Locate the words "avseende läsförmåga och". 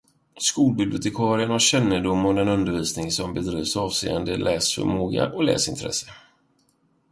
3.77-5.43